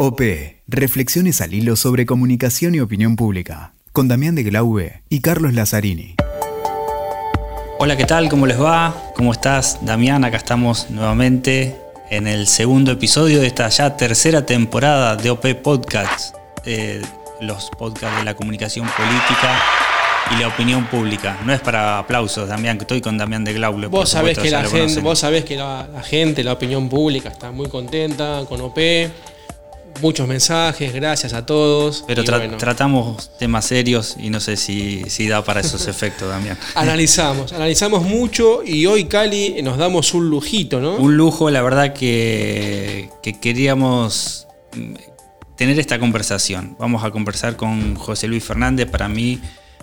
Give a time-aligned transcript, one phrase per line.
[0.00, 0.20] OP,
[0.68, 6.14] Reflexiones al hilo sobre comunicación y opinión pública, con Damián de Glaube y Carlos Lazzarini.
[7.80, 8.28] Hola, ¿qué tal?
[8.28, 8.94] ¿Cómo les va?
[9.16, 10.24] ¿Cómo estás, Damián?
[10.24, 11.74] Acá estamos nuevamente
[12.10, 16.32] en el segundo episodio de esta ya tercera temporada de OP Podcast,
[16.64, 17.02] eh,
[17.40, 19.60] los podcasts de la comunicación política
[20.30, 21.40] y la opinión pública.
[21.44, 23.88] No es para aplausos, Damián, que estoy con Damián de Glaube.
[23.88, 27.50] Vos sabés, que la, gente, vos sabés que la, la gente, la opinión pública está
[27.50, 28.78] muy contenta con OP
[30.00, 32.04] muchos mensajes, gracias a todos.
[32.06, 36.58] Pero tratamos temas serios y no sé si, si da para esos efectos, Damián.
[36.74, 40.96] analizamos, analizamos mucho y hoy, Cali, nos damos un lujito, ¿no?
[40.96, 44.94] Un lujo, la verdad que, que queríamos mm,
[45.56, 46.76] tener esta conversación.
[46.78, 49.40] Vamos a conversar con José Luis Fernández, para mí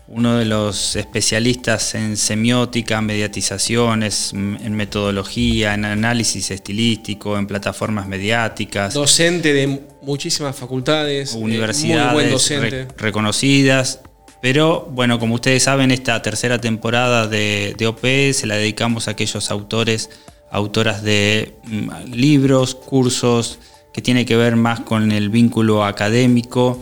[0.08, 8.94] uno de los especialistas en semiótica, mediatizaciones, en metodología, en análisis estilístico, en plataformas mediáticas.
[8.94, 11.34] Docente de muchísimas facultades.
[11.34, 14.02] Eh, universidades reconocidas.
[14.42, 18.04] Pero bueno, como ustedes saben, esta tercera temporada de, de OP
[18.34, 20.10] se la dedicamos a aquellos autores,
[20.52, 23.60] autoras de mm, libros, cursos,
[23.96, 26.82] que tiene que ver más con el vínculo académico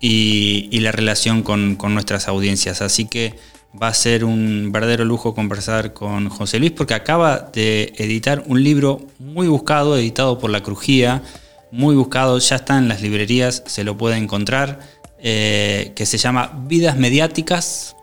[0.00, 2.82] y, la relación con, nuestras audiencias.
[2.82, 3.34] Así que
[3.80, 8.62] va a ser un verdadero lujo conversar con José Luis porque acaba de editar un
[8.62, 11.22] libro muy buscado, editado por La Crujía,
[11.70, 14.80] muy buscado, ya está en las librerías, se lo puede encontrar,
[15.18, 17.96] eh, que se llama Vidas Mediáticas.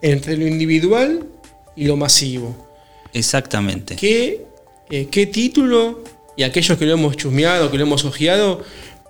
[0.00, 1.26] Entre lo individual
[1.76, 2.68] y lo masivo.
[3.12, 3.96] Exactamente.
[3.96, 4.46] ¿Qué,
[4.90, 6.02] eh, qué título?
[6.36, 8.62] Y aquellos que lo hemos chusmeado, que lo hemos ojeado,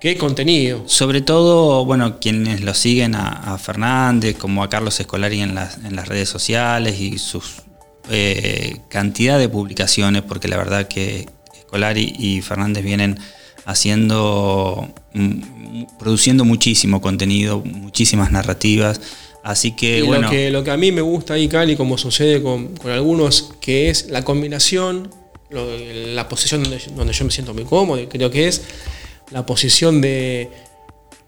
[0.03, 0.83] Qué contenido.
[0.85, 5.77] Sobre todo, bueno, quienes lo siguen a, Fernández, como a Carlos Escolari en las,
[6.09, 7.41] redes sociales y su
[8.09, 13.17] eh, cantidad de publicaciones, porque la verdad que Escolari y Fernández vienen
[13.65, 19.01] haciendo, mm, produciendo muchísimo contenido, muchísimas narrativas.
[19.43, 20.23] Así que, bueno.
[20.23, 23.89] Lo que, lo que a mí me gusta ahí, Cali, como sucede con, algunos, que
[23.89, 25.09] es la combinación,
[25.49, 28.61] la posición donde, donde yo me siento muy cómodo, creo que es
[29.31, 30.49] la posición de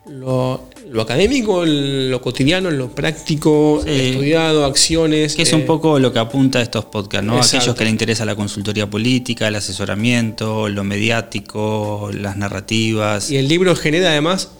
[0.07, 5.35] lo, académico, lo cotidiano, lo práctico, estudiado, acciones.
[5.35, 7.39] Que es un eh, poco lo que apunta a estos podcasts, ¿no?
[7.39, 13.31] Aquellos que les interesa la consultoría política, el asesoramiento, lo mediático, las narrativas.
[13.31, 14.51] Y el libro genera además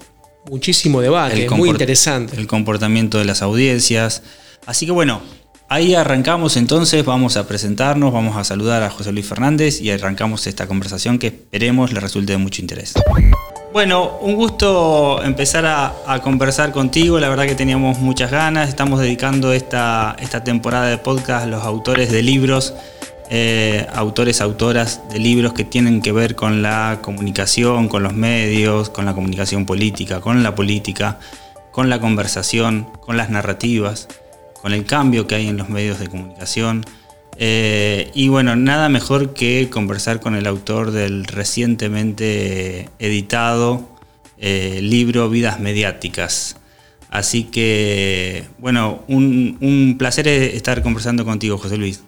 [0.50, 2.36] muchísimo debate, muy interesante.
[2.38, 4.24] El comportamiento de las audiencias.
[4.66, 5.22] Así que bueno,
[5.68, 10.46] Ahí arrancamos entonces, vamos a presentarnos, vamos a saludar a José Luis Fernández y arrancamos
[10.46, 12.94] esta conversación que esperemos le resulte de mucho interés.
[13.76, 19.52] Bueno, un gusto empezar a, conversar contigo, la verdad que teníamos muchas ganas, estamos dedicando
[19.52, 22.74] esta, esta temporada de podcast a los autores de libros,
[23.30, 28.90] eh, autores, autoras de libros que tienen que ver con la comunicación, con los medios,
[28.90, 31.20] con la comunicación política, con la política,
[31.72, 34.08] con la conversación, con las narrativas
[34.66, 36.84] con el cambio que hay en los medios de comunicación.
[37.38, 43.82] Eh, y bueno, nada mejor que conversar con el autor del recientemente editado
[44.38, 46.62] eh, libro Vidas Mediáticas.
[47.10, 52.04] Así que, bueno, un, placer estar conversando contigo, José Luis.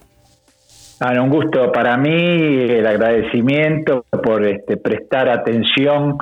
[0.99, 6.17] un gusto para mí, el agradecimiento por este, prestar atención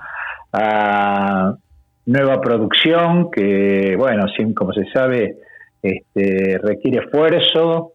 [0.54, 1.56] a
[2.06, 5.38] nueva producción que, bueno, como se sabe,
[5.82, 7.95] este, requiere esfuerzo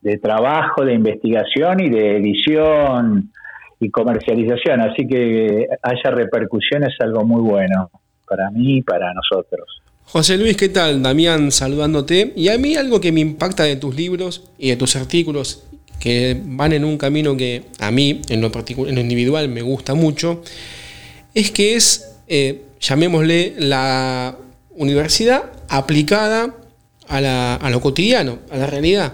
[0.00, 3.30] de trabajo, de investigación y de edición
[3.80, 7.90] y comercialización, así que haya repercusiones es algo muy bueno
[8.28, 9.82] para mí y para nosotros.
[10.04, 11.02] José Luis, ¿qué tal?
[11.02, 12.32] Damián saludándote.
[12.34, 15.64] Y a mí algo que me impacta de tus libros y de tus artículos,
[16.00, 19.62] que van en un camino que a mí en lo, particular, en lo individual me
[19.62, 20.42] gusta mucho,
[21.34, 24.36] es que es, eh, llamémosle, la
[24.70, 26.56] universidad aplicada
[27.06, 29.12] a, lo cotidiano, a la realidad.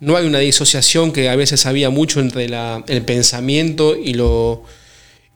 [0.00, 4.62] No hay una disociación que a veces había mucho entre el pensamiento y lo,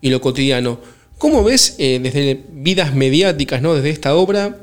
[0.00, 0.80] y lo cotidiano.
[1.18, 3.74] ¿Cómo ves eh, desde vidas mediáticas, ¿no?
[3.74, 4.58] desde esta obra,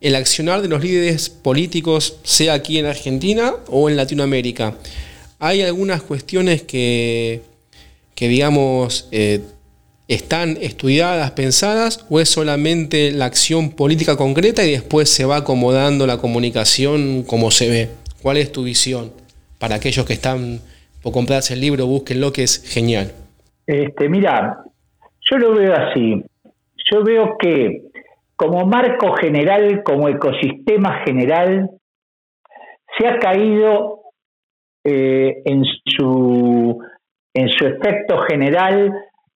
[0.00, 4.76] el accionar de los líderes políticos, sea aquí en Argentina o en Latinoamérica?
[5.38, 7.42] ¿Hay algunas cuestiones que,
[8.16, 9.42] que digamos, eh,
[10.08, 16.06] están estudiadas, pensadas, o es solamente la acción política concreta y después se va acomodando
[16.06, 17.88] la comunicación como se ve?
[18.22, 19.19] ¿Cuál es tu visión?
[19.60, 20.58] Para aquellos que están
[21.02, 23.12] por comprarse el libro, busquen lo que es genial.
[23.66, 24.64] Este, mira,
[25.30, 26.24] yo lo veo así.
[26.90, 27.82] Yo veo que
[28.36, 31.70] como marco general, como ecosistema general,
[32.98, 34.00] se ha caído
[34.82, 36.82] eh, en, su,
[37.34, 38.92] en su efecto general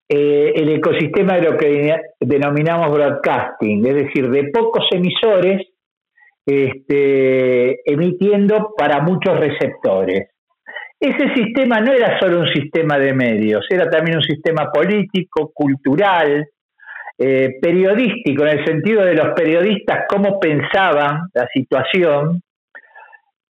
[0.08, 5.66] eh, el ecosistema de lo que denominamos broadcasting, es decir, de pocos emisores
[6.46, 10.28] este, emitiendo para muchos receptores.
[11.00, 16.46] Ese sistema no era solo un sistema de medios, era también un sistema político, cultural,
[17.18, 22.40] eh, periodístico, en el sentido de los periodistas, cómo pensaban la situación.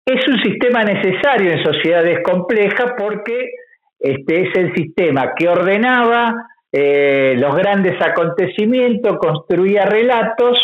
[0.05, 3.50] Es un sistema necesario en sociedades complejas porque
[3.99, 6.35] este es el sistema que ordenaba
[6.70, 10.58] eh, los grandes acontecimientos, construía relatos,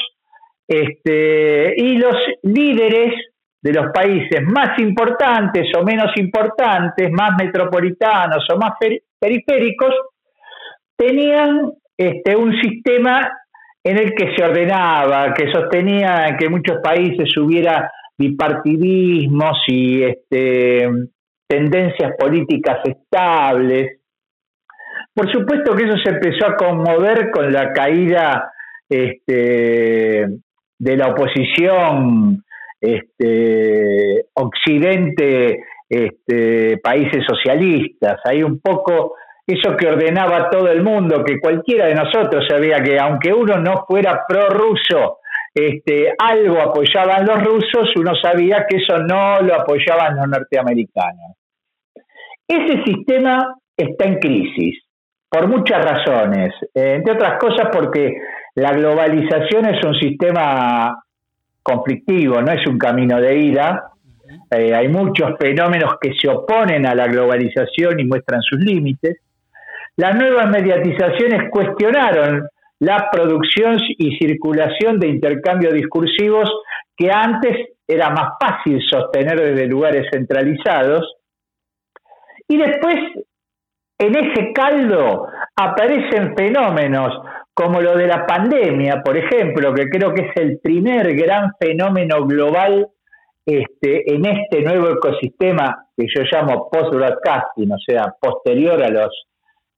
[0.71, 2.15] este, y los
[2.45, 3.13] líderes
[3.61, 8.75] de los países más importantes o menos importantes, más metropolitanos o más
[9.19, 9.93] periféricos,
[10.97, 13.33] tenían este, un sistema
[13.83, 20.89] en el que se ordenaba, que sostenía que en muchos países hubiera bipartidismos y este,
[21.49, 23.99] tendencias políticas estables.
[25.13, 28.53] Por supuesto que eso se empezó a conmover con la caída
[30.81, 32.43] de la oposición
[32.81, 38.19] este, occidente, este, países socialistas.
[38.25, 39.15] Hay un poco
[39.47, 43.85] eso que ordenaba todo el mundo, que cualquiera de nosotros sabía que aunque uno no
[43.87, 45.19] fuera prorruso,
[45.55, 51.37] este, algo apoyaban los rusos, uno sabía que eso no lo apoyaban los norteamericanos.
[52.49, 54.83] Ese sistema está en crisis
[55.29, 58.15] por muchas razones, eh, entre otras cosas porque
[58.55, 61.02] la globalización es un sistema
[61.62, 63.93] conflictivo, no es un camino de ida.
[64.50, 69.19] Eh, hay muchos fenómenos que se oponen a la globalización y muestran sus límites.
[69.97, 72.49] Las nuevas mediatizaciones cuestionaron
[72.81, 76.50] la producción y circulación de intercambios discursivos
[76.97, 81.17] que antes era más fácil sostener desde lugares centralizados.
[82.49, 82.97] Y después
[83.99, 87.12] en ese caldo aparecen fenómenos
[87.61, 92.25] como lo de la pandemia, por ejemplo, que creo que es el primer gran fenómeno
[92.25, 92.89] global
[93.45, 99.27] este, en este nuevo ecosistema que yo llamo post-broadcasting, o sea, posterior a los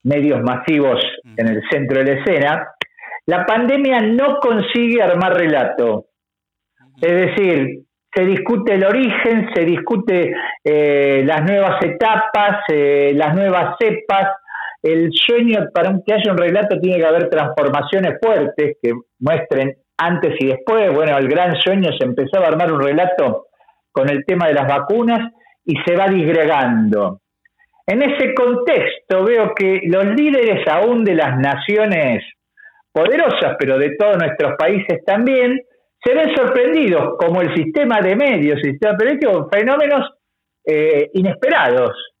[0.03, 1.03] medios masivos
[1.35, 2.67] en el centro de la escena,
[3.25, 6.05] la pandemia no consigue armar relato.
[7.01, 7.83] Es decir,
[8.15, 10.33] se discute el origen, se discute
[10.63, 14.37] eh, las nuevas etapas, eh, las nuevas cepas.
[14.83, 20.35] El sueño, para que haya un relato, tiene que haber transformaciones fuertes que muestren antes
[20.39, 20.93] y después.
[20.93, 23.47] Bueno, el gran sueño se empezaba a armar un relato
[23.91, 25.31] con el tema de las vacunas
[25.63, 27.21] y se va disgregando.
[27.87, 32.23] En ese contexto veo que los líderes aún de las naciones
[32.91, 35.61] poderosas, pero de todos nuestros países también,
[36.03, 38.97] se ven sorprendidos como el sistema de medios, el sistema
[39.51, 40.09] fenómenos
[40.65, 42.12] eh, inesperados.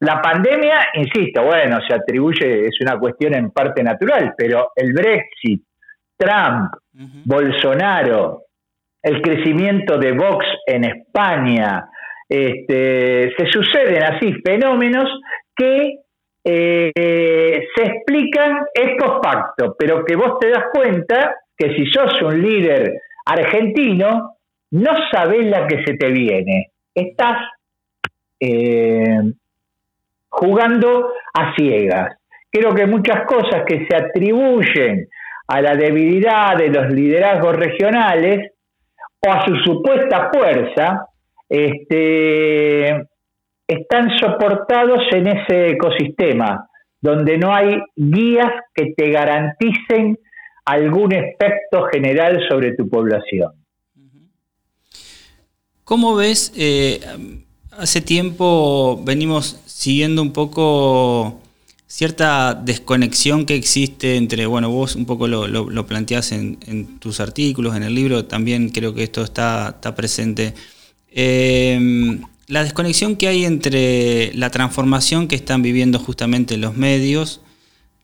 [0.00, 5.62] La pandemia, insisto, bueno, se atribuye, es una cuestión en parte natural, pero el Brexit,
[6.16, 6.70] Trump,
[7.24, 8.42] Bolsonaro,
[9.02, 11.88] el crecimiento de Vox en España,
[12.28, 15.08] este, se suceden así fenómenos
[15.56, 15.94] que
[16.44, 22.40] eh, se explican estos facto, pero que vos te das cuenta que si sos un
[22.40, 24.36] líder argentino,
[24.70, 26.70] no sabes la que se te viene.
[26.94, 27.38] Estás
[28.40, 29.20] eh,
[30.28, 32.16] jugando a ciegas.
[32.50, 35.08] Creo que muchas cosas que se atribuyen
[35.48, 38.52] a la debilidad de los liderazgos regionales
[39.26, 41.06] o a su supuesta fuerza,
[41.48, 42.88] este,
[43.66, 46.68] están soportados en ese ecosistema,
[47.00, 50.18] donde no hay guías que te garanticen
[50.64, 53.52] algún efecto general sobre tu población.
[55.84, 56.52] ¿Cómo ves?
[56.56, 57.00] Eh,
[57.78, 61.40] hace tiempo venimos siguiendo un poco
[61.86, 67.76] cierta desconexión que existe entre, bueno, vos un poco lo, lo, planteás en, tus artículos,
[67.76, 70.54] en el libro, también creo que esto está, está presente.
[71.10, 77.40] Eh, la desconexión que hay entre la transformación que están viviendo justamente los medios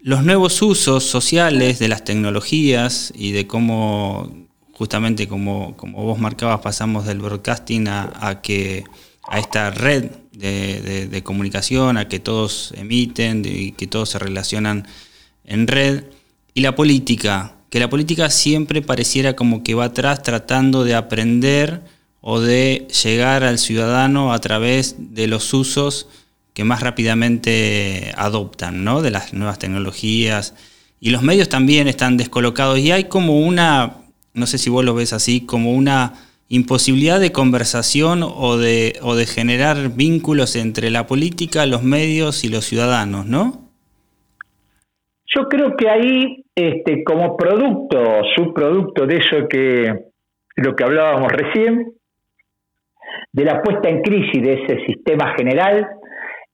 [0.04, 4.30] los nuevos usos sociales de las tecnologías y de cómo,
[4.72, 8.84] justamente como, como vos marcabas, pasamos del broadcasting a, que,
[9.28, 14.86] a esta red de, comunicación, a que todos emiten y que todos se relacionan
[15.44, 16.04] en red.
[16.54, 21.82] Y la política, que la política siempre pareciera como que va atrás tratando de aprender
[22.20, 26.08] o de llegar al ciudadano a través de los usos
[26.54, 29.02] que más rápidamente adoptan, ¿no?
[29.02, 30.54] De las nuevas tecnologías.
[31.00, 33.96] Y los medios también están descolocados y hay como una,
[34.32, 36.14] no sé si vos lo ves así, como una
[36.48, 42.48] imposibilidad de conversación o de, o de generar vínculos entre la política, los medios y
[42.48, 43.64] los ciudadanos, ¿no?
[45.26, 49.94] Yo creo que ahí, este, como producto subproducto de eso que
[50.56, 51.92] lo que hablábamos recién,
[53.32, 55.88] de la puesta en crisis de ese sistema general,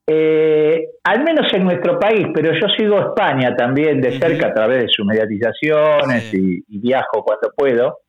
[0.07, 4.83] eh, al menos en nuestro país, pero yo sigo España también de cerca a través
[4.83, 7.99] de sus mediatizaciones y, viajo cuando puedo,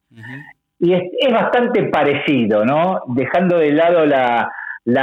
[0.83, 3.03] y es, bastante parecido, ¿no?
[3.15, 4.51] Dejando de lado la,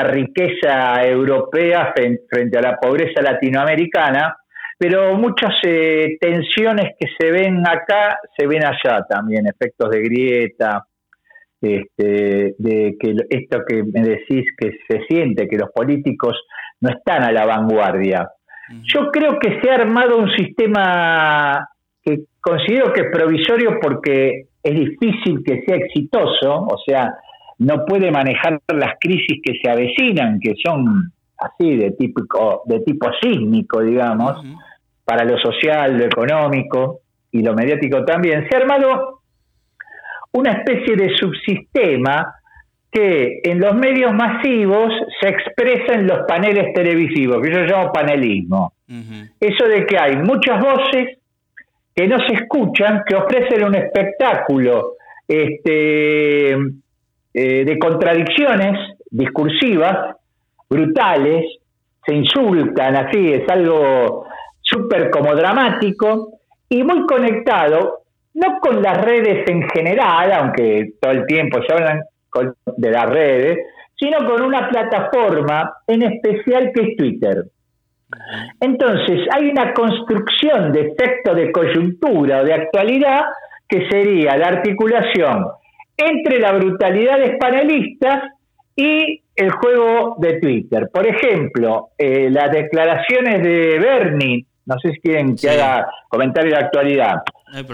[0.03, 4.35] riqueza europea frente, a la pobreza latinoamericana,
[4.77, 10.83] pero muchas eh, tensiones que se ven acá se ven allá también, efectos de grieta,
[11.61, 16.35] este, de que esto que me decís que se siente, que los políticos
[16.81, 18.27] no están a la vanguardia.
[18.83, 21.69] Yo creo que se ha armado un sistema
[22.03, 27.13] que considero que es provisorio porque es difícil que sea exitoso, o sea,
[27.59, 32.21] no puede manejar las crisis que se avecinan, que son así de tipo,
[32.65, 34.43] de tipo sísmico, digamos,
[35.05, 36.99] para lo social, lo económico
[37.31, 38.47] y lo mediático también.
[38.49, 39.21] Se ha armado
[40.31, 42.35] una especie de subsistema
[42.91, 48.73] que en los medios masivos se expresa en los paneles televisivos, que yo llamo panelismo.
[49.39, 51.19] Eso de que hay muchas voces
[51.99, 54.93] que no se escuchan, que ofrecen un espectáculo
[55.27, 60.15] este, eh, de contradicciones discursivas,
[60.69, 61.43] brutales,
[62.05, 64.27] se insultan, así, es algo
[64.61, 66.39] súper como dramático
[66.69, 68.03] y muy conectado,
[68.35, 72.03] no con las redes en general, aunque todo el tiempo se hablan
[72.77, 73.57] de las redes,
[73.97, 77.43] sino con una plataforma en especial que es Twitter.
[78.59, 83.25] Entonces, hay una construcción de efecto de coyuntura o de actualidad
[83.67, 85.45] que sería la articulación
[85.95, 88.23] entre la brutalidad de panelistas
[88.75, 90.89] y el juego de Twitter.
[90.91, 96.57] Por ejemplo, eh, las declaraciones de Bernie, no sé si quieren que haga comentario de
[96.57, 97.15] actualidad,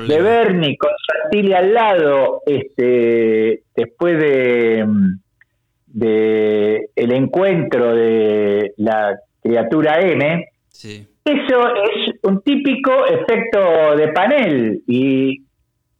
[0.07, 4.85] de Bernie con Santilli al lado, este, después de,
[5.87, 10.47] de el encuentro de la criatura M,
[11.23, 14.81] eso es un típico efecto de panel.
[14.87, 15.43] Y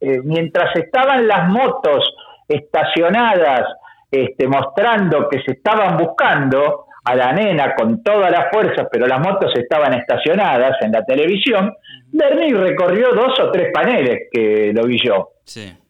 [0.00, 2.04] eh, mientras estaban las motos
[2.48, 3.62] estacionadas
[4.10, 9.20] este, mostrando que se estaban buscando a la nena con todas las fuerzas, pero las
[9.20, 11.72] motos estaban estacionadas en la televisión,
[12.10, 15.30] Bernie recorrió dos o tres paneles que lo vi yo.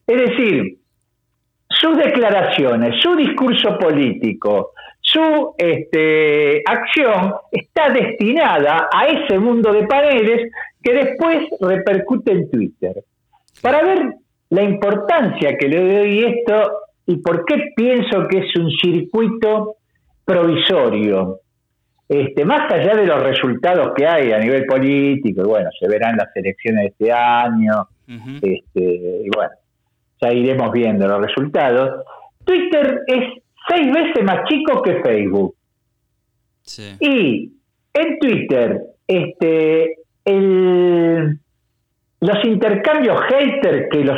[0.05, 0.77] Es decir,
[1.69, 4.73] sus declaraciones, su discurso político,
[5.07, 10.51] su este, acción está destinada a ese mundo de paneles
[10.83, 12.93] que después repercute en Twitter.
[13.61, 14.15] Para ver
[14.49, 16.71] la importancia que le doy esto
[17.05, 19.77] y por qué pienso que es un circuito
[20.25, 21.39] provisorio,
[22.09, 26.17] este, más allá de los resultados que hay a nivel político, y bueno, se verán
[26.17, 27.87] las elecciones de este año,
[28.41, 29.53] este, y bueno,
[30.21, 32.03] ya iremos viendo los resultados.
[32.43, 35.55] Twitter es seis veces más chico que Facebook.
[36.99, 37.51] Y
[37.93, 41.39] en Twitter, este, el,
[42.19, 44.17] los intercambios hater, que los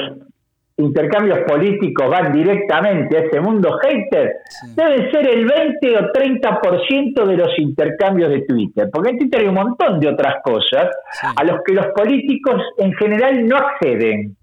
[0.78, 4.34] intercambios políticos van directamente a ese mundo hater,
[4.76, 9.48] deben ser el 20 o 30% de los intercambios de Twitter, porque en Twitter hay
[9.48, 10.90] un montón de otras cosas
[11.36, 14.38] a los que los políticos en general no acceden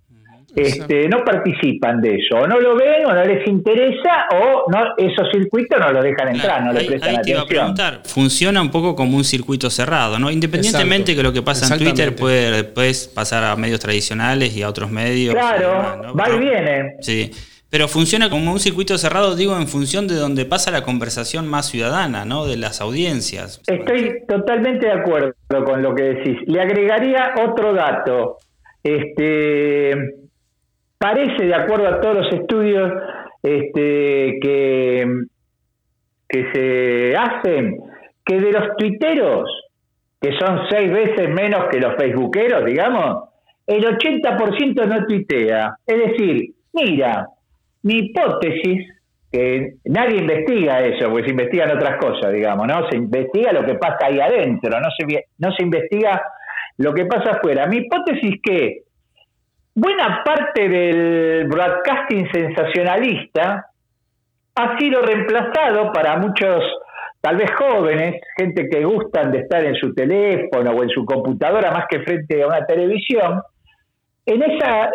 [0.56, 4.84] este, no participan de eso, o no lo ven, o no les interesa, o no
[4.96, 8.00] esos circuitos no lo dejan entrar, no le prestan atención.
[8.04, 10.30] funciona un poco como un circuito cerrado, ¿no?
[10.30, 14.62] Independientemente de que lo que pasa en Twitter puede después pasar a medios tradicionales y
[14.62, 15.34] a otros medios.
[15.34, 16.96] Claro, va y viene.
[17.00, 17.30] Sí.
[17.68, 21.66] Pero funciona como un circuito cerrado, digo, en función de donde pasa la conversación más
[21.66, 22.46] ciudadana, ¿no?
[22.46, 23.60] De las audiencias.
[23.66, 25.34] Estoy totalmente de acuerdo
[25.66, 26.38] con lo que decís.
[26.46, 28.38] Le agregaría otro dato.
[28.82, 30.25] Este,
[31.06, 32.92] parece, de acuerdo a todos los estudios
[33.40, 35.06] este, que,
[36.28, 37.76] que se hacen,
[38.25, 39.48] que de los tuiteros,
[40.20, 43.28] que son seis veces menos que los facebookeros, digamos,
[43.68, 45.76] el 80% no tuitea.
[45.86, 47.28] Es decir, mira,
[47.84, 48.88] mi hipótesis,
[49.30, 52.88] que nadie investiga eso, porque se investigan otras cosas, digamos, ¿no?
[52.88, 56.20] Se investiga lo que pasa ahí adentro, no se, no se investiga
[56.78, 57.66] lo que pasa afuera.
[57.66, 58.85] Mi hipótesis que
[59.76, 63.66] buena parte del broadcasting sensacionalista
[64.54, 66.64] ha sido reemplazado para muchos,
[67.21, 71.71] tal vez jóvenes, gente que gustan de estar en su teléfono o en su computadora
[71.73, 73.42] más que frente a una televisión,
[74.25, 74.90] en esa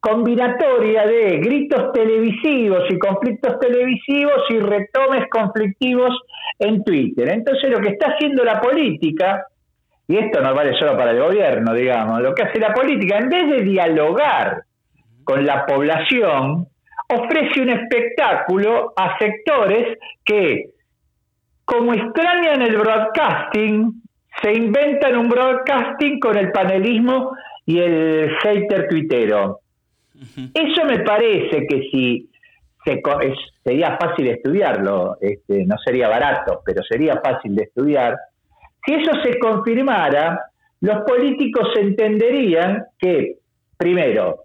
[0.00, 6.12] combinatoria de gritos televisivos y conflictos televisivos y retomes conflictivos
[6.58, 7.32] en Twitter.
[7.32, 9.46] Entonces lo que está haciendo la política
[10.08, 13.28] y esto no vale solo para el gobierno, digamos, lo que hace la política, en
[13.28, 14.62] vez de dialogar
[15.22, 16.66] con la población,
[17.10, 20.70] ofrece un espectáculo a sectores que,
[21.66, 24.02] como extrañan el broadcasting,
[24.42, 27.32] se inventan un broadcasting con el panelismo
[27.66, 29.60] y el hater tuitero.
[30.54, 32.30] Eso me parece que si
[32.82, 33.02] se,
[33.62, 38.16] sería fácil estudiarlo, este, no sería barato, pero sería fácil de estudiar,
[38.84, 40.38] si eso se confirmara,
[40.80, 43.36] los políticos entenderían que,
[43.76, 44.44] primero,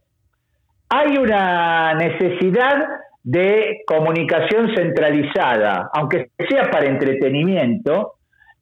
[0.90, 2.88] hay una necesidad
[3.24, 8.14] de comunicación centralizada, aunque sea para entretenimiento,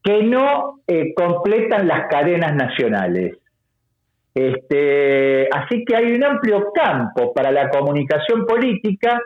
[0.03, 3.37] que no eh, completan las cadenas nacionales.
[4.33, 9.19] Este, así que hay un amplio campo para la comunicación política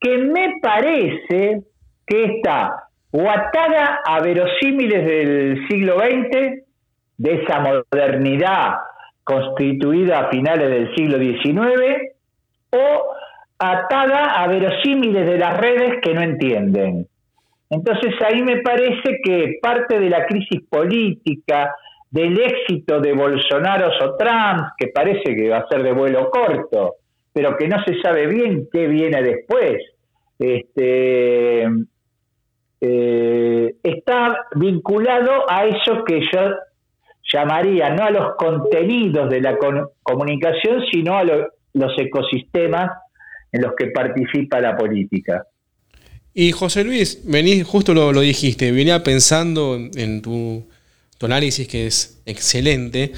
[0.00, 1.62] que me parece
[2.06, 6.64] que está o atada a verosímiles del siglo XX,
[7.16, 8.74] de esa modernidad
[9.24, 12.12] constituida a finales del siglo XIX,
[12.70, 13.12] o
[13.58, 17.06] atada a verosímiles de las redes que no entienden.
[17.70, 21.74] Entonces ahí me parece que parte de la crisis política,
[22.10, 26.94] del éxito de Bolsonaro o Trump, que parece que va a ser de vuelo corto,
[27.32, 29.76] pero que no se sabe bien qué viene después,
[30.38, 31.66] este,
[32.80, 36.40] eh, está vinculado a eso que yo
[37.32, 39.58] llamaría no a los contenidos de la
[40.02, 42.90] comunicación, sino a los ecosistemas
[43.52, 45.44] en los que participa la política.
[46.32, 50.68] Y José Luis, venís, justo lo, dijiste, venía pensando en tu,
[51.20, 53.12] análisis que es excelente.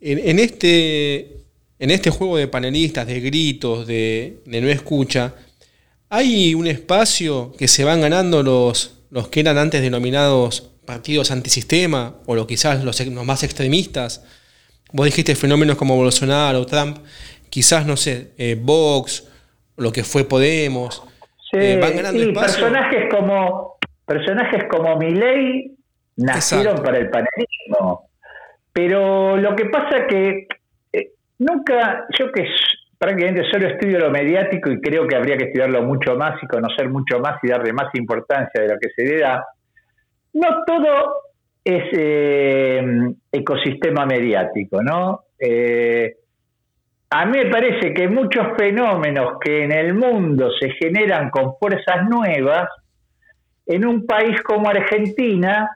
[0.00, 1.38] En, este,
[1.78, 5.34] en este juego de panelistas, de gritos, de no escucha,
[6.10, 12.14] hay un espacio que se van ganando los, los que eran antes denominados partidos antisistema
[12.26, 14.24] o lo, quizás los, más extremistas.
[14.92, 16.98] Vos dijiste fenómenos como Bolsonaro, Trump,
[17.50, 19.28] quizás, no sé, eh, Vox,
[19.76, 21.04] lo que fue Podemos.
[21.52, 22.64] Eh, van ganando espacio.
[22.64, 25.72] Personajes como, personajes como Milei
[26.16, 28.08] nacieron para el panelismo.
[28.72, 30.46] Pero lo que pasa que
[30.92, 32.46] eh, nunca, yo que
[32.98, 36.88] prácticamente solo estudio lo mediático y creo que habría que estudiarlo mucho más y conocer
[36.88, 39.44] mucho más y darle más importancia de lo que se le da.
[40.34, 41.14] No todo
[41.64, 42.82] es eh,
[43.30, 45.20] ecosistema mediático, ¿no?
[45.38, 46.16] Eh,
[47.10, 52.06] a mí me parece que muchos fenómenos que en el mundo se generan con fuerzas
[52.08, 52.68] nuevas,
[53.64, 55.70] en un país como Argentina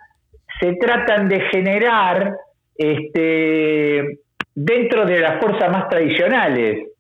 [0.61, 2.35] se tratan de generar
[2.75, 4.19] este,
[4.55, 6.92] dentro de las fuerzas más tradicionales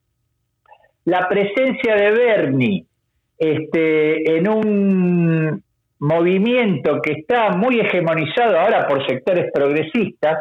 [1.05, 2.85] la presencia de Bernie
[3.39, 5.63] este, en un
[5.99, 10.39] movimiento que está muy hegemonizado ahora por sectores progresistas,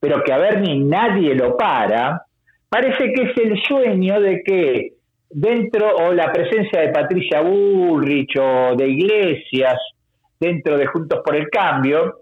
[0.00, 2.22] pero que a Bernie nadie lo para,
[2.68, 4.92] parece que es el sueño de que
[5.30, 9.78] dentro, o la presencia de Patricia Bullrich o de Iglesias,
[10.40, 12.20] dentro de Juntos por el Cambio,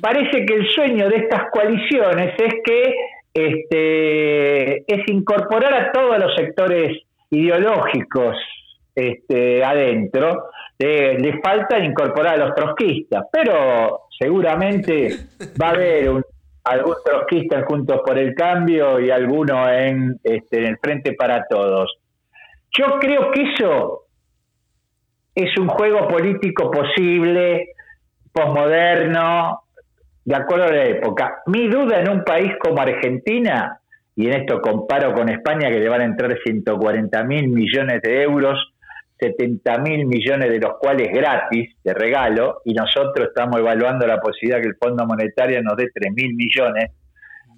[0.00, 2.94] parece que el sueño de estas coaliciones es que
[3.34, 6.98] este, es incorporar a todos los sectores
[7.32, 8.36] ideológicos
[8.94, 15.08] este, adentro, le falta incorporar a los trotskistas, pero seguramente
[15.60, 16.24] va a haber
[16.64, 21.98] algún trotskista Juntos por el Cambio y alguno en, este, en el Frente para Todos.
[22.76, 24.02] Yo creo que eso
[25.34, 27.68] es un juego político posible,
[28.32, 29.62] posmoderno,
[30.24, 31.42] de acuerdo a la época.
[31.46, 33.81] Mi duda en un país como Argentina
[34.14, 38.22] y en esto comparo con España que le van a entrar 140 mil millones de
[38.22, 38.72] euros,
[39.18, 44.60] 70 mil millones de los cuales gratis, de regalo, y nosotros estamos evaluando la posibilidad
[44.60, 46.90] que el Fondo Monetario nos dé 3 mil millones,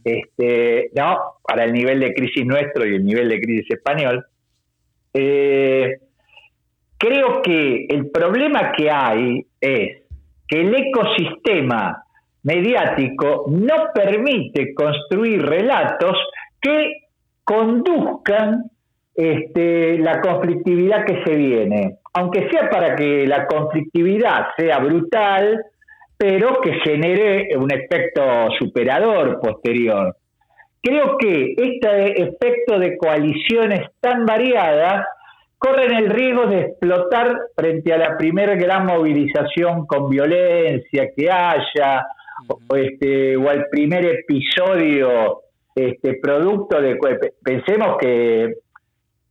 [0.05, 4.25] este, no, para el nivel de crisis nuestro y el nivel de crisis español.
[5.13, 5.99] Eh,
[6.99, 10.03] creo que el problema que hay es
[10.47, 12.05] que el ecosistema
[12.43, 16.17] mediático no permite construir relatos
[16.65, 17.09] que
[17.45, 18.71] conduzcan
[19.15, 25.63] este, la conflictividad que se viene, aunque sea para que la conflictividad sea brutal,
[26.17, 28.23] pero que genere un efecto
[28.59, 30.17] superador posterior.
[30.83, 35.07] Creo que este efecto de coaliciones tan variadas
[35.59, 42.07] corren el riesgo de explotar frente a la primera gran movilización con violencia que haya,
[42.49, 45.44] o, este, o al primer episodio
[45.75, 46.99] este producto de
[47.43, 48.55] pensemos que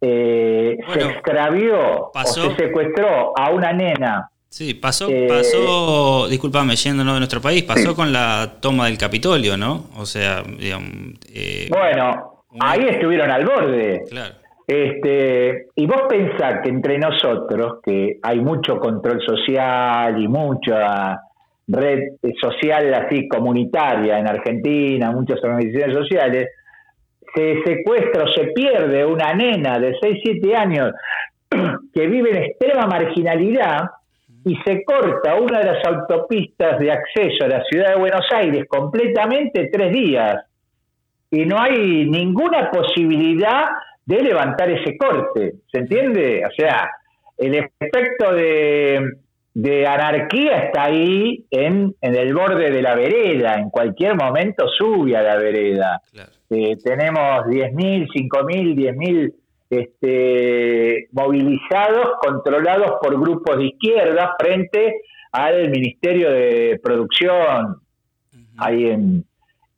[0.02, 7.16] eh, se extravió o se secuestró a una nena Sí, pasó, eh, pasó, discúlpame, yéndonos
[7.16, 9.86] de nuestro país, pasó con la toma del Capitolio, ¿no?
[9.98, 10.92] O sea, digamos...
[11.34, 14.04] Eh, bueno, ahí estuvieron al borde.
[14.08, 14.36] Claro.
[14.68, 21.20] Este, y vos pensás que entre nosotros, que hay mucho control social y mucha
[21.68, 26.50] red social así comunitaria en Argentina, muchas organizaciones sociales,
[27.34, 30.92] se secuestra o se pierde una nena de 6, 7 años
[31.94, 33.90] que vive en extrema marginalidad
[34.46, 38.66] y se corta una de las autopistas de acceso a la ciudad de Buenos Aires
[38.68, 40.46] completamente tres días
[41.32, 43.64] y no hay ninguna posibilidad
[44.06, 46.44] de levantar ese corte, ¿se entiende?
[46.46, 46.92] O sea,
[47.38, 49.14] el efecto de,
[49.56, 55.36] anarquía está ahí en, el borde de la vereda, en cualquier momento sube a la
[55.36, 56.02] vereda.
[56.50, 59.34] Eh, tenemos 10.000, 5.000, 10.000
[59.70, 67.78] este, movilizados, controlados por grupos de izquierda frente al Ministerio de Producción,
[68.58, 69.26] ahí en,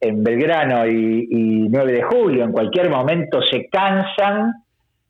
[0.02, 2.44] en Belgrano y, 9 de julio.
[2.44, 4.54] En cualquier momento se cansan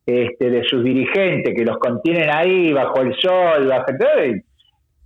[0.06, 4.24] este, de sus dirigentes que los contienen ahí bajo el sol, bajo todo,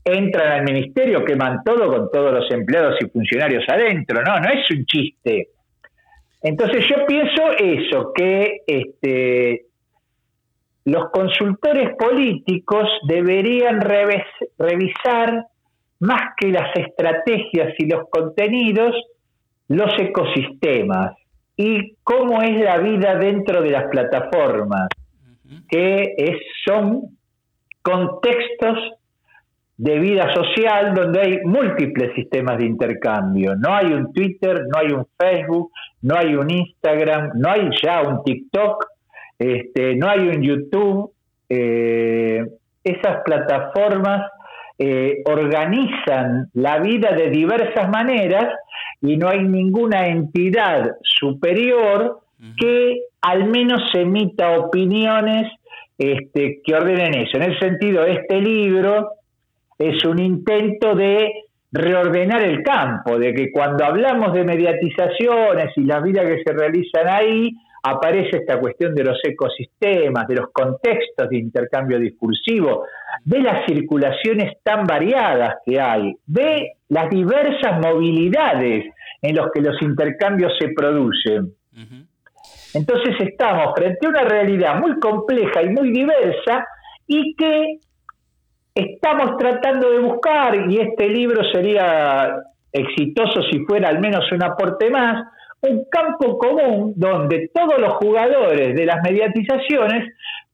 [0.03, 4.21] entran al ministerio, queman todo con todos los empleados y funcionarios adentro.
[4.21, 5.49] No, no es un chiste.
[6.41, 9.65] Entonces yo pienso eso, que este,
[10.85, 15.45] los consultores políticos deberían revisar
[15.99, 18.95] más que las estrategias y los contenidos,
[19.67, 21.17] los ecosistemas
[21.57, 24.87] y cómo es la vida dentro de las plataformas,
[25.67, 27.17] que es, son
[27.81, 28.77] contextos
[29.79, 33.55] de vida social donde hay múltiples sistemas de intercambio.
[33.55, 38.01] No hay un Twitter, no hay un Facebook, no hay un Instagram, no hay ya
[38.01, 38.85] un TikTok,
[39.39, 41.13] este, no hay un YouTube.
[41.47, 42.45] Eh,
[42.83, 44.29] esas plataformas
[44.77, 48.53] eh, organizan la vida de diversas maneras
[49.01, 52.19] y no hay ninguna entidad superior
[52.57, 55.49] que al menos emita opiniones
[55.97, 57.37] este, que ordenen eso.
[57.37, 59.18] En ese sentido, este libro
[59.79, 61.31] es un intento de
[61.71, 67.07] reordenar el campo, de que cuando hablamos de mediatizaciones y las vidas que se realizan
[67.07, 67.51] ahí,
[67.83, 72.83] aparece esta cuestión de los ecosistemas, de los contextos de intercambio discursivo,
[73.23, 78.85] de las circulaciones tan variadas que hay, de las diversas movilidades
[79.21, 81.53] en las que los intercambios se producen.
[82.73, 86.65] Entonces estamos frente a una realidad muy compleja y muy diversa
[87.07, 87.79] y que
[88.79, 92.35] estamos tratando de buscar, y este libro sería
[92.71, 95.25] exitoso si fuera al menos un aporte más,
[95.61, 100.13] un campo común donde todos los jugadores de las mediatizaciones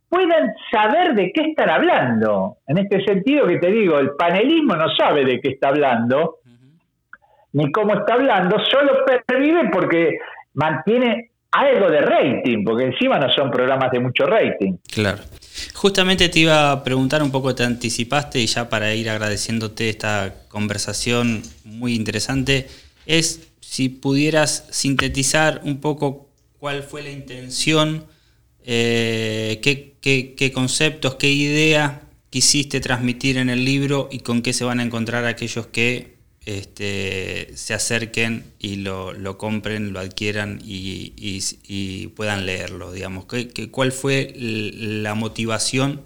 [0.09, 2.57] puedan saber de qué están hablando.
[2.67, 6.37] En este sentido que te digo, el panelismo no sabe de qué está hablando,
[7.53, 10.17] ni cómo está hablando, solo pervive porque
[10.53, 14.77] mantiene algo de rating, porque encima no son programas de mucho rating.
[14.93, 15.19] Claro.
[15.73, 20.35] Justamente te iba a preguntar un poco, te anticipaste y ya para ir agradeciéndote esta
[20.49, 22.67] conversación muy interesante,
[23.05, 28.05] es si pudieras sintetizar un poco cuál fue la intención,
[28.63, 34.79] eh, qué, conceptos, qué idea quisiste transmitir en el libro y con qué se van
[34.79, 36.14] a encontrar aquellos que
[36.45, 43.25] este, se acerquen y lo, compren, lo adquieran y, puedan leerlo, digamos.
[43.71, 46.01] ¿Cuál fue la motivación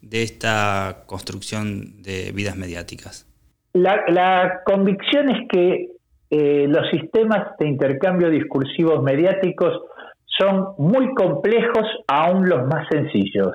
[0.00, 3.28] de esta construcción de vidas mediáticas?
[3.74, 5.92] la convicción es que
[6.34, 9.82] eh, los sistemas de intercambio discursivos mediáticos
[10.24, 13.52] son muy complejos, aún los más sencillos.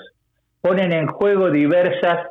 [0.61, 2.27] Ponen en juego diversas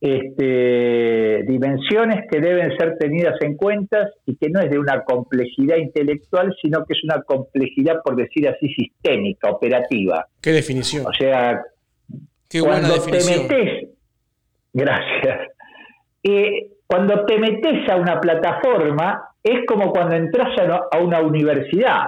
[0.00, 5.76] este, dimensiones que deben ser tenidas en cuenta y que no es de una complejidad
[5.76, 10.26] intelectual, sino que es una complejidad, por decir así, sistémica, operativa.
[10.40, 11.06] ¿Qué definición?
[11.06, 11.62] O sea,
[12.48, 13.88] Qué cuando te metes,
[14.72, 15.48] gracias,
[16.22, 20.48] eh, cuando te metes a una plataforma, es como cuando entras
[20.92, 22.06] a una universidad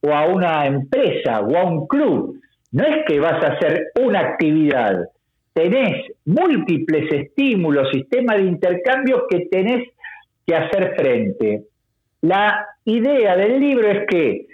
[0.00, 2.40] o a una empresa o a un club.
[2.72, 4.96] No es que vas a hacer una actividad,
[5.52, 9.88] tenés múltiples estímulos, sistemas de intercambio que tenés
[10.46, 11.62] que hacer frente.
[12.22, 14.46] La idea del libro es que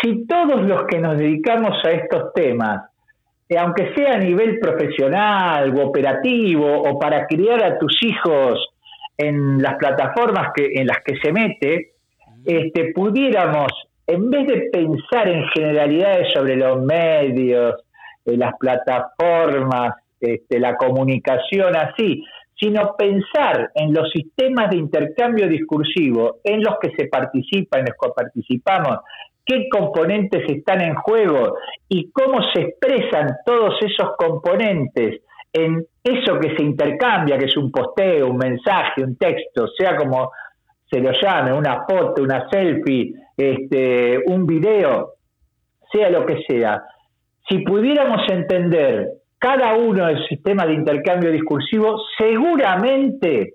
[0.00, 2.90] si todos los que nos dedicamos a estos temas,
[3.48, 8.68] eh, aunque sea a nivel profesional o operativo o para criar a tus hijos
[9.16, 11.92] en las plataformas que, en las que se mete,
[12.44, 13.72] este, pudiéramos,
[14.06, 17.74] en vez de pensar en generalidades sobre los medios,
[18.24, 22.24] eh, las plataformas, este, la comunicación así,
[22.58, 27.94] sino pensar en los sistemas de intercambio discursivo en los que se participa, en los
[28.00, 28.98] que participamos,
[29.46, 31.56] qué componentes están en juego
[31.88, 37.70] y cómo se expresan todos esos componentes en eso que se intercambia, que es un
[37.70, 40.30] posteo, un mensaje, un texto, sea como
[40.90, 45.14] se lo llame, una foto, una selfie, este, un video,
[45.92, 46.82] sea lo que sea.
[47.48, 53.54] Si pudiéramos entender cada uno del sistema de intercambio discursivo, seguramente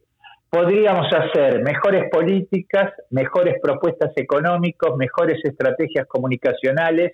[0.50, 7.14] podríamos hacer mejores políticas, mejores propuestas económicas, mejores estrategias comunicacionales,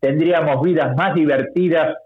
[0.00, 1.96] tendríamos vidas más divertidas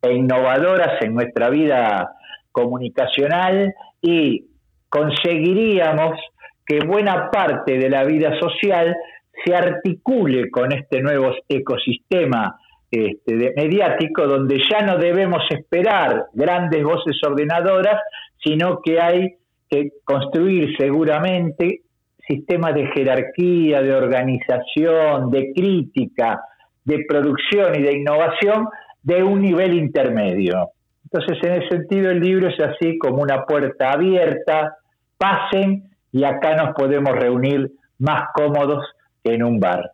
[0.00, 2.12] e innovadoras en nuestra vida
[2.52, 4.46] comunicacional y
[4.88, 6.18] conseguiríamos
[6.64, 8.96] que buena parte de la vida social
[9.44, 12.58] se articule con este nuevo ecosistema
[12.94, 18.00] este, mediático donde ya no debemos esperar grandes voces ordenadoras,
[18.42, 19.36] sino que hay
[19.68, 21.82] que construir seguramente
[22.26, 26.40] sistemas de jerarquía, de organización, de crítica,
[26.84, 28.68] de producción y de innovación
[29.02, 30.70] de un nivel intermedio.
[31.04, 34.76] Entonces, en ese sentido, el libro es así como una puerta abierta,
[35.18, 38.84] pasen y acá nos podemos reunir más cómodos
[39.22, 39.92] que en un bar.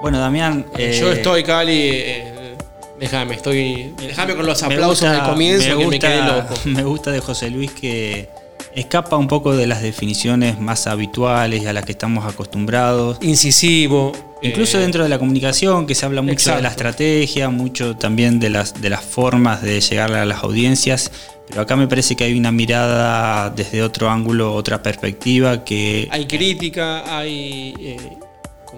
[0.00, 0.66] Bueno, Damián.
[0.76, 1.90] Eh, Yo estoy, Cali.
[1.92, 2.54] Eh,
[3.00, 3.94] déjame, estoy.
[3.98, 6.54] Déjame con los aplausos del comienzo me gusta, que me quedé loco.
[6.66, 8.28] Me gusta de José Luis que
[8.74, 13.18] escapa un poco de las definiciones más habituales y a las que estamos acostumbrados.
[13.22, 14.12] Incisivo.
[14.40, 18.38] Incluso eh, dentro de la comunicación, que se habla mucho de la estrategia, mucho también
[18.38, 21.10] de las, de las formas de llegar a las audiencias.
[21.48, 26.06] Pero acá me parece que hay una mirada desde otro ángulo, otra perspectiva que...
[26.10, 27.96] Hay crítica, hay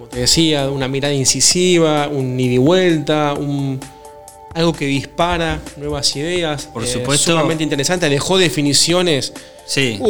[0.01, 3.79] como te decía, una mirada incisiva, un ida y vuelta, un,
[4.55, 6.71] algo que dispara nuevas ideas.
[6.73, 7.33] Por eh, supuesto.
[7.33, 9.35] Sumamente interesante, dejó definiciones.
[9.67, 10.01] Sí.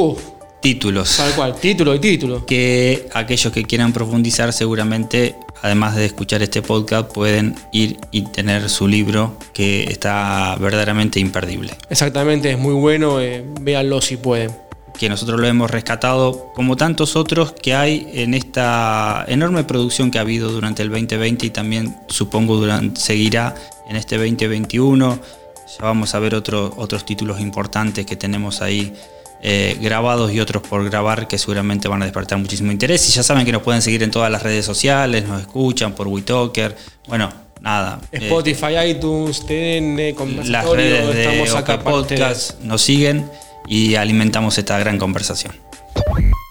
[0.61, 1.17] títulos.
[1.17, 2.47] Tal cual, título y título.
[2.47, 8.71] Que aquellos que quieran profundizar seguramente, además de escuchar este podcast, pueden ir y tener
[8.71, 11.73] su libro que está verdaderamente imperdible.
[11.89, 14.53] Exactamente, es muy bueno, eh, véanlo si pueden
[15.01, 20.19] que nosotros lo hemos rescatado, como tantos otros que hay en esta enorme producción que
[20.19, 23.55] ha habido durante el 2020 y también supongo durante, seguirá
[23.89, 25.19] en este 2021.
[25.79, 28.93] Ya vamos a ver otros títulos importantes que tenemos ahí
[29.43, 33.09] eh, grabados y otros por grabar que seguramente van a despertar muchísimo interés.
[33.09, 36.09] Y ya saben que nos pueden seguir en todas las redes sociales, nos escuchan por
[36.09, 36.77] WeTalker.
[37.09, 37.33] Bueno,
[37.63, 38.03] nada.
[38.13, 39.97] Eh, Spotify, iTunes, TN,
[40.51, 43.25] las redes de estamos acá Podcast nos siguen
[43.71, 45.55] y alimentamos esta gran conversación.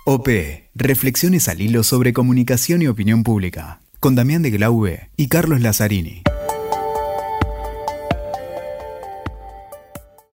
[0.06, 0.30] OP,
[0.74, 6.24] Reflexiones al hilo sobre comunicación y opinión pública, con Damián de Glaube y Carlos Lazzarini.